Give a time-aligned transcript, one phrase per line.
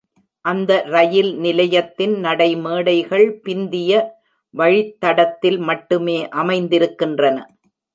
[0.45, 3.91] அந்த ரயில்நிலையத்தின் நடைமேடைகள் பிந்திய
[4.53, 7.37] வழித்தடத்தில் மட்டுமே அமைந்திருக்கின்றன.